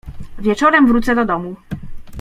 [0.39, 1.55] "Wieczorem wrócę do domu."